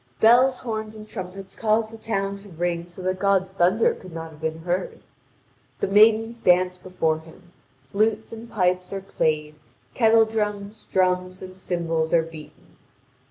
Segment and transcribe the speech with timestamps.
[0.19, 4.31] Bells, horns, and trumpets cause the town to ring so that God's thunder could not
[4.31, 5.01] have been heard.
[5.79, 7.51] The maidens dance before him,
[7.85, 9.53] flutes and pipes are played,
[9.93, 12.77] kettle drums, drums, and cymbals are beaten.